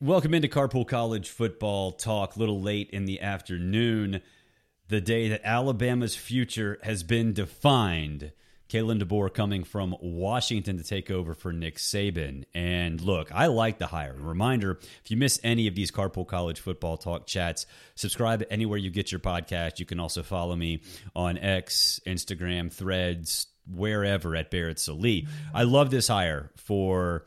Welcome 0.00 0.32
into 0.32 0.48
Carpool 0.48 0.88
College 0.88 1.28
football 1.28 1.92
talk. 1.92 2.36
Little 2.36 2.60
late 2.60 2.88
in 2.90 3.04
the 3.04 3.20
afternoon, 3.20 4.22
the 4.88 5.00
day 5.00 5.28
that 5.28 5.42
Alabama's 5.44 6.16
future 6.16 6.78
has 6.82 7.02
been 7.02 7.34
defined. 7.34 8.32
Kalen 8.70 9.02
DeBoer 9.02 9.34
coming 9.34 9.64
from 9.64 9.94
Washington 10.00 10.78
to 10.78 10.84
take 10.84 11.10
over 11.10 11.34
for 11.34 11.52
Nick 11.52 11.76
Saban. 11.76 12.44
And 12.54 13.00
look, 13.00 13.30
I 13.30 13.48
like 13.48 13.78
the 13.78 13.88
hire. 13.88 14.14
Reminder 14.16 14.78
if 15.04 15.10
you 15.10 15.18
miss 15.18 15.40
any 15.42 15.66
of 15.66 15.74
these 15.74 15.90
Carpool 15.90 16.26
College 16.26 16.60
football 16.60 16.96
talk 16.96 17.26
chats, 17.26 17.66
subscribe 17.94 18.44
anywhere 18.48 18.78
you 18.78 18.90
get 18.90 19.12
your 19.12 19.18
podcast. 19.18 19.80
You 19.80 19.86
can 19.86 20.00
also 20.00 20.22
follow 20.22 20.56
me 20.56 20.82
on 21.14 21.36
X, 21.36 22.00
Instagram, 22.06 22.72
Threads, 22.72 23.48
wherever 23.70 24.34
at 24.34 24.50
Barrett 24.50 24.78
Sallee. 24.78 25.26
I 25.52 25.64
love 25.64 25.90
this 25.90 26.08
hire 26.08 26.52
for 26.56 27.26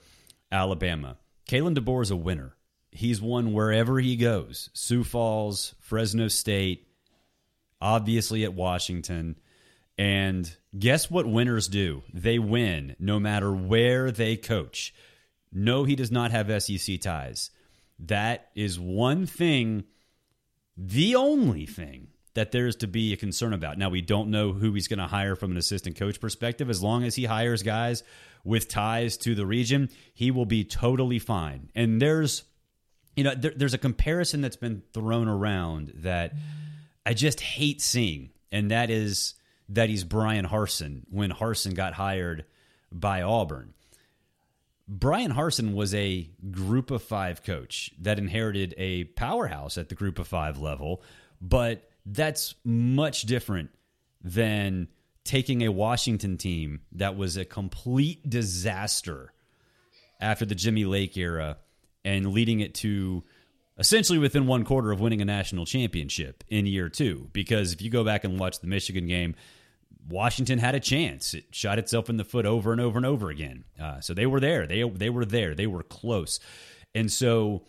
Alabama. 0.51 1.17
Kalen 1.47 1.77
DeBoer 1.77 2.03
is 2.03 2.11
a 2.11 2.15
winner. 2.15 2.55
He's 2.91 3.21
won 3.21 3.53
wherever 3.53 3.99
he 3.99 4.15
goes 4.15 4.69
Sioux 4.73 5.03
Falls, 5.03 5.75
Fresno 5.79 6.27
State, 6.27 6.87
obviously 7.81 8.43
at 8.43 8.53
Washington. 8.53 9.37
And 9.97 10.55
guess 10.77 11.09
what 11.09 11.27
winners 11.27 11.67
do? 11.67 12.03
They 12.13 12.39
win 12.39 12.95
no 12.99 13.19
matter 13.19 13.51
where 13.51 14.11
they 14.11 14.37
coach. 14.37 14.93
No, 15.51 15.83
he 15.83 15.95
does 15.95 16.11
not 16.11 16.31
have 16.31 16.63
SEC 16.63 16.99
ties. 17.01 17.51
That 17.99 18.49
is 18.55 18.79
one 18.79 19.25
thing, 19.27 19.83
the 20.75 21.15
only 21.15 21.65
thing 21.67 22.07
that 22.35 22.51
there's 22.51 22.75
to 22.77 22.87
be 22.87 23.13
a 23.13 23.17
concern 23.17 23.53
about. 23.53 23.77
Now, 23.77 23.89
we 23.89 24.01
don't 24.01 24.29
know 24.29 24.53
who 24.53 24.73
he's 24.73 24.87
going 24.87 24.99
to 24.99 25.07
hire 25.07 25.35
from 25.35 25.51
an 25.51 25.57
assistant 25.57 25.95
coach 25.95 26.19
perspective. 26.19 26.69
As 26.69 26.81
long 26.81 27.03
as 27.03 27.15
he 27.15 27.25
hires 27.25 27.63
guys 27.63 28.03
with 28.43 28.67
ties 28.67 29.17
to 29.17 29.35
the 29.35 29.45
region, 29.45 29.89
he 30.13 30.31
will 30.31 30.45
be 30.45 30.63
totally 30.63 31.19
fine. 31.19 31.69
And 31.75 32.01
there's 32.01 32.43
you 33.15 33.23
know, 33.23 33.35
there, 33.35 33.53
there's 33.55 33.73
a 33.73 33.79
comparison 33.79 34.41
that's 34.41 34.55
been 34.55 34.81
thrown 34.93 35.27
around 35.27 35.93
that 35.97 36.33
I 37.05 37.13
just 37.13 37.39
hate 37.39 37.81
seeing, 37.81 38.31
and 38.51 38.71
that 38.71 38.89
is 38.89 39.35
that 39.69 39.89
he's 39.89 40.03
Bryan 40.03 40.45
Harsin 40.45 41.03
when 41.09 41.31
Harsin 41.31 41.75
got 41.75 41.93
hired 41.93 42.45
by 42.91 43.21
Auburn. 43.21 43.73
Bryan 44.87 45.33
Harsin 45.33 45.73
was 45.73 45.93
a 45.93 46.29
group 46.51 46.91
of 46.91 47.01
five 47.01 47.43
coach 47.43 47.91
that 47.99 48.19
inherited 48.19 48.73
a 48.77 49.05
powerhouse 49.05 49.77
at 49.77 49.89
the 49.89 49.95
group 49.95 50.19
of 50.19 50.27
five 50.27 50.57
level, 50.57 51.01
but 51.39 51.89
that's 52.05 52.55
much 52.63 53.23
different 53.23 53.69
than 54.23 54.87
taking 55.23 55.61
a 55.63 55.69
Washington 55.69 56.37
team 56.37 56.81
that 56.93 57.15
was 57.15 57.37
a 57.37 57.45
complete 57.45 58.29
disaster 58.29 59.33
after 60.19 60.45
the 60.45 60.55
Jimmy 60.55 60.85
Lake 60.85 61.15
era 61.17 61.57
and 62.03 62.33
leading 62.33 62.59
it 62.59 62.73
to 62.75 63.23
essentially 63.77 64.19
within 64.19 64.47
one 64.47 64.63
quarter 64.65 64.91
of 64.91 64.99
winning 64.99 65.21
a 65.21 65.25
national 65.25 65.65
championship 65.65 66.43
in 66.49 66.65
year 66.65 66.89
two. 66.89 67.29
Because 67.33 67.73
if 67.73 67.81
you 67.81 67.89
go 67.89 68.03
back 68.03 68.23
and 68.23 68.39
watch 68.39 68.59
the 68.59 68.67
Michigan 68.67 69.07
game, 69.07 69.35
Washington 70.07 70.59
had 70.59 70.75
a 70.75 70.79
chance. 70.79 71.33
It 71.33 71.45
shot 71.51 71.79
itself 71.79 72.09
in 72.09 72.17
the 72.17 72.25
foot 72.25 72.45
over 72.45 72.71
and 72.71 72.81
over 72.81 72.97
and 72.97 73.05
over 73.05 73.29
again. 73.29 73.63
Uh, 73.81 74.01
so 74.01 74.13
they 74.13 74.25
were 74.25 74.39
there. 74.39 74.67
They 74.67 74.83
they 74.83 75.09
were 75.09 75.25
there. 75.25 75.55
They 75.55 75.67
were 75.67 75.83
close, 75.83 76.39
and 76.93 77.11
so 77.11 77.63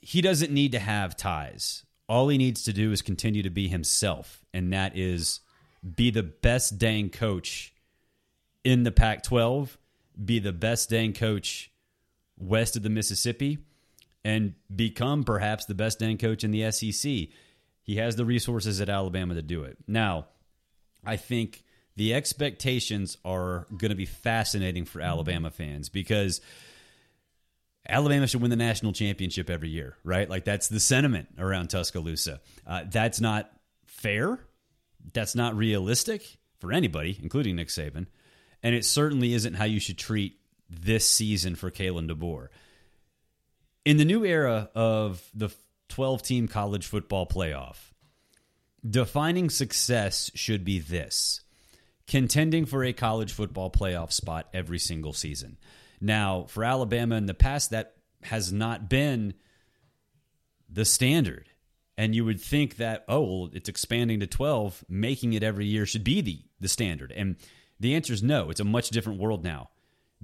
he 0.00 0.20
doesn't 0.20 0.52
need 0.52 0.72
to 0.72 0.78
have 0.78 1.16
ties. 1.16 1.84
All 2.08 2.28
he 2.28 2.38
needs 2.38 2.62
to 2.64 2.72
do 2.72 2.92
is 2.92 3.02
continue 3.02 3.42
to 3.42 3.50
be 3.50 3.68
himself, 3.68 4.44
and 4.52 4.72
that 4.72 4.96
is 4.96 5.40
be 5.96 6.10
the 6.10 6.22
best 6.22 6.78
dang 6.78 7.10
coach 7.10 7.74
in 8.62 8.82
the 8.82 8.92
Pac-12, 8.92 9.76
be 10.22 10.38
the 10.38 10.52
best 10.52 10.90
dang 10.90 11.12
coach 11.12 11.70
west 12.38 12.76
of 12.76 12.82
the 12.82 12.90
Mississippi 12.90 13.58
and 14.24 14.54
become 14.74 15.22
perhaps 15.24 15.66
the 15.66 15.74
best 15.74 15.98
dang 15.98 16.18
coach 16.18 16.44
in 16.44 16.50
the 16.50 16.70
SEC. 16.70 17.28
He 17.82 17.96
has 17.96 18.16
the 18.16 18.24
resources 18.24 18.80
at 18.80 18.88
Alabama 18.88 19.34
to 19.34 19.42
do 19.42 19.62
it. 19.64 19.76
Now, 19.86 20.26
I 21.04 21.16
think 21.16 21.62
the 21.96 22.14
expectations 22.14 23.18
are 23.24 23.66
going 23.76 23.90
to 23.90 23.96
be 23.96 24.06
fascinating 24.06 24.86
for 24.86 25.00
Alabama 25.00 25.50
fans 25.50 25.90
because 25.90 26.40
Alabama 27.88 28.26
should 28.26 28.40
win 28.40 28.50
the 28.50 28.56
national 28.56 28.92
championship 28.92 29.50
every 29.50 29.68
year, 29.68 29.96
right? 30.04 30.28
Like 30.28 30.44
that's 30.44 30.68
the 30.68 30.80
sentiment 30.80 31.28
around 31.38 31.68
Tuscaloosa. 31.68 32.40
Uh, 32.66 32.84
that's 32.90 33.20
not 33.20 33.50
fair. 33.86 34.38
That's 35.12 35.34
not 35.34 35.56
realistic 35.56 36.38
for 36.60 36.72
anybody, 36.72 37.18
including 37.22 37.56
Nick 37.56 37.68
Saban. 37.68 38.06
And 38.62 38.74
it 38.74 38.84
certainly 38.84 39.34
isn't 39.34 39.54
how 39.54 39.64
you 39.64 39.80
should 39.80 39.98
treat 39.98 40.38
this 40.70 41.06
season 41.08 41.54
for 41.54 41.70
Kalen 41.70 42.10
DeBoer. 42.10 42.48
In 43.84 43.98
the 43.98 44.04
new 44.06 44.24
era 44.24 44.70
of 44.74 45.22
the 45.34 45.50
12 45.90 46.22
team 46.22 46.48
college 46.48 46.86
football 46.86 47.26
playoff, 47.26 47.76
defining 48.88 49.50
success 49.50 50.30
should 50.34 50.64
be 50.64 50.78
this 50.78 51.42
contending 52.06 52.66
for 52.66 52.84
a 52.84 52.92
college 52.92 53.32
football 53.32 53.70
playoff 53.70 54.12
spot 54.12 54.48
every 54.52 54.78
single 54.78 55.12
season. 55.12 55.56
Now, 56.04 56.44
for 56.48 56.64
Alabama 56.64 57.16
in 57.16 57.24
the 57.24 57.32
past, 57.32 57.70
that 57.70 57.94
has 58.24 58.52
not 58.52 58.90
been 58.90 59.32
the 60.68 60.84
standard. 60.84 61.48
And 61.96 62.14
you 62.14 62.26
would 62.26 62.42
think 62.42 62.76
that, 62.76 63.06
oh, 63.08 63.22
well, 63.22 63.50
it's 63.54 63.70
expanding 63.70 64.20
to 64.20 64.26
12, 64.26 64.84
making 64.86 65.32
it 65.32 65.42
every 65.42 65.64
year 65.64 65.86
should 65.86 66.04
be 66.04 66.20
the, 66.20 66.42
the 66.60 66.68
standard. 66.68 67.10
And 67.10 67.36
the 67.80 67.94
answer 67.94 68.12
is 68.12 68.22
no. 68.22 68.50
It's 68.50 68.60
a 68.60 68.64
much 68.64 68.90
different 68.90 69.18
world 69.18 69.44
now 69.44 69.70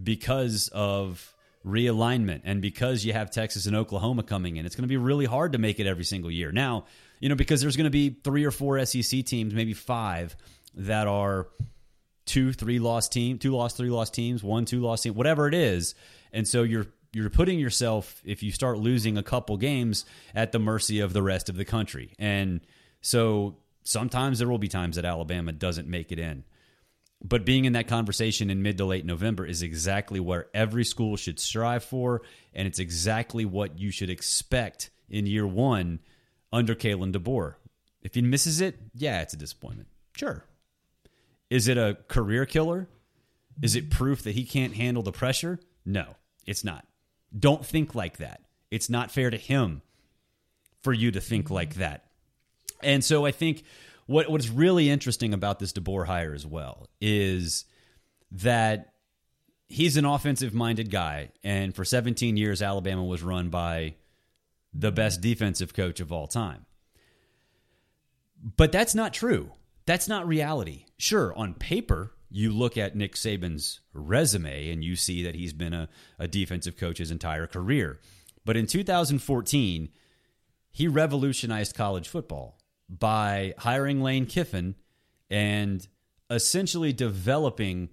because 0.03 0.69
of 0.69 1.35
realignment 1.65 2.43
and 2.45 2.61
because 2.61 3.03
you 3.07 3.15
have 3.15 3.31
Texas 3.31 3.65
and 3.65 3.75
Oklahoma 3.75 4.23
coming 4.23 4.59
in. 4.59 4.67
It's 4.67 4.77
going 4.77 4.85
to 4.85 4.89
be 4.89 4.99
really 4.99 5.25
hard 5.25 5.53
to 5.53 5.59
make 5.59 5.81
it 5.81 5.87
every 5.87 6.05
single 6.05 6.31
year. 6.31 6.53
Now, 6.53 6.85
you 7.21 7.31
know, 7.31 7.37
because 7.37 7.63
there's 7.63 7.77
going 7.77 7.85
to 7.85 7.91
be 7.91 8.11
three 8.23 8.45
or 8.45 8.51
four 8.51 8.85
SEC 8.85 9.25
teams, 9.25 9.55
maybe 9.55 9.73
five, 9.73 10.37
that 10.75 11.07
are 11.07 11.49
two, 12.31 12.53
three 12.53 12.79
lost 12.79 13.11
team, 13.11 13.39
two 13.39 13.51
lost, 13.51 13.77
three 13.77 13.91
lost 13.91 14.15
teams, 14.15 14.43
one, 14.43 14.65
two 14.65 14.81
lost 14.81 15.03
team, 15.03 15.15
whatever 15.15 15.49
it 15.49 15.55
is. 15.55 15.97
And 16.33 16.47
so 16.47 16.63
you're 16.63 16.87
you're 17.13 17.29
putting 17.29 17.59
yourself, 17.59 18.23
if 18.25 18.41
you 18.45 18.53
start 18.53 18.79
losing 18.79 19.19
a 19.19 19.23
couple 19.25 19.57
games, 19.57 20.05
at 20.33 20.53
the 20.53 20.61
mercy 20.61 21.01
of 21.01 21.13
the 21.13 21.23
rest 21.23 21.49
of 21.49 21.57
the 21.57 21.65
country. 21.65 22.15
And 22.21 22.61
so 23.01 23.57
sometimes 23.83 24.39
there 24.39 24.49
will 24.49 24.59
be 24.59 24.69
times 24.69 24.95
that 24.95 25.05
Alabama 25.05 25.51
doesn't 25.51 25.89
make 25.89 26.13
it 26.13 26.21
in. 26.21 26.45
But 27.21 27.45
being 27.45 27.65
in 27.65 27.73
that 27.73 27.89
conversation 27.89 28.49
in 28.49 28.63
mid 28.63 28.79
to 28.79 28.85
late 28.85 29.05
November 29.05 29.45
is 29.45 29.61
exactly 29.61 30.21
where 30.21 30.47
every 30.55 30.85
school 30.85 31.17
should 31.17 31.41
strive 31.41 31.83
for, 31.83 32.23
and 32.55 32.69
it's 32.69 32.79
exactly 32.79 33.45
what 33.45 33.77
you 33.77 33.91
should 33.91 34.09
expect 34.09 34.91
in 35.09 35.27
year 35.27 35.49
one 35.49 35.99
under 36.53 36.77
Kalen 36.77 37.13
DeBoer. 37.13 37.55
If 38.03 38.15
he 38.15 38.23
misses 38.23 38.61
it, 38.61 38.79
yeah, 38.95 39.21
it's 39.21 39.35
a 39.35 39.37
disappointment. 39.37 39.89
Sure. 40.17 40.45
Is 41.51 41.69
it 41.69 41.77
a 41.77 41.99
career 42.09 42.47
killer? 42.47 42.89
Is 43.61 43.77
it 43.77 43.91
proof 43.91 44.23
that 44.23 44.35
he 44.35 44.45
can't 44.45 44.75
handle 44.75 45.03
the 45.03 45.13
pressure? 45.13 45.59
No, 45.85 46.15
it's 46.47 46.65
not. 46.65 46.87
Don't 47.37 47.67
think 47.67 47.95
like 47.95 48.17
that. 48.19 48.43
It's 48.71 48.89
not 48.89 49.11
fair 49.11 49.31
to 49.31 49.37
him 49.37 49.83
for 50.83 50.93
you 50.93 51.11
to 51.11 51.21
think 51.21 51.51
like 51.51 51.75
that. 51.75 52.07
And 52.83 53.05
so 53.05 53.27
I 53.27 53.33
think 53.33 53.65
what 54.07 54.31
what's 54.31 54.49
really 54.49 54.89
interesting 54.89 55.35
about 55.35 55.59
this 55.59 55.73
DeBoer 55.73 56.07
hire 56.07 56.33
as 56.33 56.47
well 56.47 56.89
is 57.01 57.65
that 58.33 58.95
he's 59.69 59.97
an 59.97 60.05
offensive 60.05 60.55
minded 60.55 60.91
guy, 60.91 61.31
and 61.45 61.75
for 61.75 61.85
17 61.85 62.37
years, 62.37 62.63
Alabama 62.63 63.05
was 63.05 63.23
run 63.23 63.51
by 63.51 63.95
the 64.73 64.93
best 64.93 65.21
defensive 65.21 65.75
coach 65.75 66.01
of 66.01 66.13
all 66.13 66.27
time. 66.27 66.65
But 68.57 68.73
that's 68.73 68.95
not 68.95 69.13
true. 69.13 69.53
That's 69.91 70.07
not 70.07 70.29
reality. 70.29 70.85
Sure, 70.99 71.37
on 71.37 71.53
paper, 71.53 72.13
you 72.31 72.53
look 72.53 72.79
at 72.79 72.95
Nick 72.95 73.17
Saban's 73.17 73.81
resume 73.93 74.71
and 74.71 74.85
you 74.85 74.95
see 74.95 75.25
that 75.25 75.35
he's 75.35 75.53
been 75.53 75.75
a, 75.75 75.89
a 76.17 76.29
defensive 76.29 76.77
coach 76.77 76.99
his 76.99 77.11
entire 77.11 77.49
career. 77.49 77.99
But 78.45 78.57
in 78.57 78.69
2014, 78.69 79.89
he 80.71 80.87
revolutionized 80.87 81.75
college 81.75 82.09
football 82.09 82.57
by 82.89 83.55
hiring 83.59 84.01
Lane 84.01 84.27
Kiffin 84.27 84.77
and 85.29 85.85
essentially 86.31 86.93
developing 86.93 87.89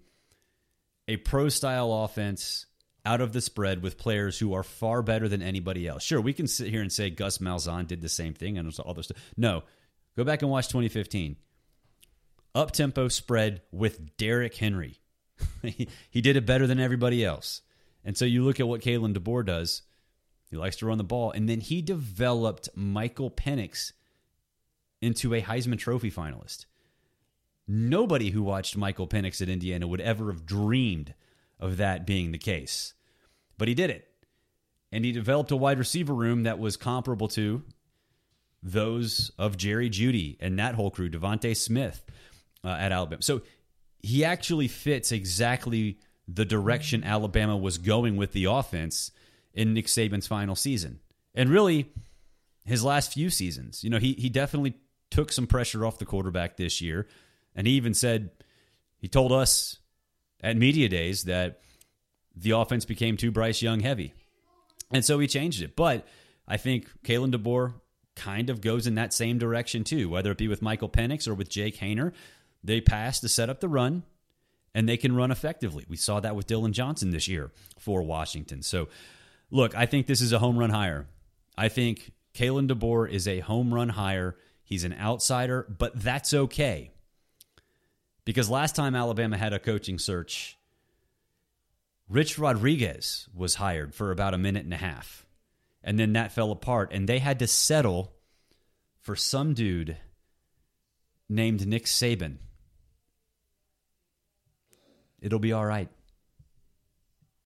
a 1.07 1.17
pro 1.17 1.50
style 1.50 1.91
offense 1.91 2.67
out 3.05 3.21
of 3.21 3.33
the 3.33 3.41
spread 3.41 3.81
with 3.81 3.97
players 3.97 4.38
who 4.38 4.53
are 4.53 4.61
far 4.61 5.01
better 5.01 5.27
than 5.27 5.41
anybody 5.41 5.88
else. 5.88 6.03
Sure, 6.03 6.21
we 6.21 6.33
can 6.33 6.45
sit 6.45 6.69
here 6.69 6.83
and 6.83 6.93
say 6.93 7.09
Gus 7.09 7.39
Malzahn 7.39 7.88
did 7.88 8.01
the 8.01 8.07
same 8.07 8.35
thing 8.35 8.59
and 8.59 8.71
all 8.85 8.93
this 8.93 9.07
stuff. 9.07 9.17
No, 9.35 9.63
go 10.15 10.23
back 10.23 10.43
and 10.43 10.51
watch 10.51 10.67
2015. 10.67 11.38
Up 12.57 12.71
tempo 12.71 13.07
spread 13.07 13.62
with 13.71 14.18
Derrick 14.18 14.56
Henry. 14.56 15.00
he 15.62 16.21
did 16.21 16.36
it 16.36 16.48
better 16.48 16.65
than 16.65 16.80
everybody 16.80 17.24
else. 17.24 17.62
And 18.04 18.18
so 18.18 18.25
you 18.25 18.44
look 18.44 18.59
at 18.59 18.68
what 18.68 18.81
Kalen 18.81 19.15
DeBoer 19.15 19.45
does. 19.45 19.83
He 20.50 20.57
likes 20.57 20.77
to 20.77 20.88
run 20.88 20.98
the 20.98 21.04
ball. 21.04 21.30
And 21.30 21.48
then 21.48 21.59
he 21.59 21.83
developed 21.83 22.69
Michael 22.74 23.30
Penix 23.30 23.92
into 25.04 25.36
a 25.36 25.42
Heisman 25.44 25.77
Trophy 25.77 26.09
finalist. 26.09 26.65
Nobody 27.68 28.31
who 28.31 28.42
watched 28.42 28.75
Michael 28.75 29.07
Penix 29.07 29.39
at 29.39 29.50
Indiana 29.50 29.86
would 29.86 30.01
ever 30.01 30.31
have 30.31 30.48
dreamed 30.48 31.13
of 31.60 31.77
that 31.77 32.07
being 32.07 32.31
the 32.31 32.39
case. 32.39 32.95
But 33.60 33.68
he 33.68 33.75
did 33.75 33.92
it. 33.92 34.07
and 34.92 35.06
he 35.06 35.12
developed 35.12 35.51
a 35.51 35.56
wide 35.56 35.77
receiver 35.77 36.15
room 36.15 36.42
that 36.42 36.57
was 36.57 36.75
comparable 36.75 37.27
to 37.27 37.63
those 38.63 39.30
of 39.38 39.57
Jerry 39.57 39.92
Jeudy 39.92 40.38
and 40.39 40.57
that 40.57 40.74
whole 40.74 40.89
crew, 40.89 41.07
DeVonta 41.07 41.56
Smith 41.56 42.03
uh, 42.67 42.77
at 42.77 42.91
Alabama. 42.91 43.21
So 43.21 43.41
he 43.99 44.25
actually 44.25 44.67
fits 44.67 45.11
exactly 45.11 45.99
the 46.27 46.45
direction 46.45 47.03
Alabama 47.03 47.55
was 47.55 47.77
going 47.77 48.17
with 48.17 48.33
the 48.33 48.45
offense 48.45 49.11
in 49.53 49.73
Nick 49.73 49.85
Saban's 49.85 50.27
final 50.27 50.55
season. 50.55 50.99
And 51.33 51.49
really, 51.49 51.93
his 52.65 52.83
last 52.83 53.13
few 53.13 53.29
seasons. 53.29 53.83
You 53.83 53.89
know, 53.89 53.97
he, 53.97 54.13
he 54.13 54.27
definitely 54.27 54.73
took 55.09 55.31
some 55.31 55.47
pressure 55.47 55.85
off 55.85 55.99
the 55.99 56.05
quarterback 56.05 56.57
this 56.57 56.81
year. 56.81 57.07
And 57.55 57.65
he 57.65 57.73
even 57.73 57.93
said, 57.93 58.31
he 58.97 59.07
told 59.07 59.31
us 59.31 59.77
at 60.41 60.57
Media 60.57 60.89
Days 60.89 61.23
that 61.23 61.61
the 62.35 62.51
offense 62.51 62.83
became 62.83 63.15
too 63.15 63.31
Bryce 63.31 63.61
Young 63.61 63.79
heavy. 63.79 64.13
And 64.91 65.05
so 65.05 65.17
he 65.19 65.27
changed 65.27 65.61
it. 65.61 65.75
But 65.75 66.05
I 66.47 66.57
think 66.57 66.87
Kalen 67.03 67.33
DeBoer 67.33 67.75
kind 68.15 68.49
of 68.49 68.61
goes 68.61 68.85
in 68.85 68.95
that 68.95 69.13
same 69.13 69.37
direction 69.37 69.83
too, 69.83 70.09
whether 70.09 70.31
it 70.31 70.37
be 70.37 70.47
with 70.47 70.61
Michael 70.61 70.89
Penix 70.89 71.27
or 71.27 71.35
with 71.35 71.49
Jake 71.49 71.77
Haener. 71.77 72.11
They 72.63 72.81
pass 72.81 73.19
to 73.21 73.30
set 73.30 73.50
up 73.50 73.59
the 73.59 73.69
run, 73.69 74.04
and 74.74 74.88
they 74.88 74.98
can 74.98 75.15
run 75.15 75.31
effectively. 75.31 75.86
We 75.88 75.98
saw 75.98 76.19
that 76.19 76.36
with 76.36 76.48
Dillon 76.48 76.74
Johnson 76.74 77.12
this 77.12 77.27
year 77.27 77.51
for 77.80 78.01
Washington. 78.01 78.62
So, 78.62 78.89
look, 79.51 79.75
I 79.75 79.86
think 79.86 80.07
this 80.07 80.21
is 80.21 80.33
a 80.33 80.39
home 80.39 80.57
run 80.57 80.69
hire. 80.69 81.07
I 81.57 81.69
think 81.69 82.12
Kalen 82.33 82.69
DeBoer 82.69 83.09
is 83.09 83.27
a 83.27 83.39
home 83.39 83.74
run 83.74 83.89
hire. 83.89 84.36
He's 84.63 84.83
an 84.83 84.94
outsider, 84.94 85.65
but 85.77 86.00
that's 86.00 86.33
okay. 86.33 86.92
Because 88.25 88.50
last 88.50 88.75
time 88.75 88.95
Alabama 88.95 89.38
had 89.38 89.53
a 89.53 89.60
coaching 89.60 89.98
search, 89.98 90.57
Rich 92.10 92.38
Rodriguez 92.38 93.27
was 93.33 93.56
hired 93.56 93.95
for 93.95 94.12
about 94.12 94.33
a 94.33 94.38
minute 94.38 94.65
and 94.65 94.74
a 94.74 94.77
half. 94.77 95.25
And 95.83 95.98
then 95.98 96.13
that 96.13 96.33
fell 96.33 96.51
apart, 96.51 96.92
and 96.92 97.07
they 97.07 97.19
had 97.19 97.39
to 97.39 97.48
settle 97.48 98.13
for 99.00 99.15
some 99.15 99.53
dude 99.53 99.95
named 101.29 101.68
Nick 101.68 101.85
Saban. 101.85 102.38
It'll 105.19 105.39
be 105.39 105.53
all 105.53 105.65
right. 105.65 105.89